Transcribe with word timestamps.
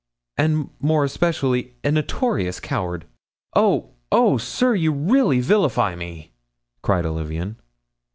"And, 0.35 0.71
more 0.79 1.03
especially, 1.05 1.75
a 1.83 1.91
notorious 1.91 2.59
coward." 2.59 3.05
"Oh, 3.55 3.91
oh! 4.11 4.39
sir! 4.39 4.73
you 4.73 4.91
really 4.91 5.41
vilify 5.41 5.93
me!" 5.95 6.31
cried 6.81 7.05
Olivain. 7.05 7.57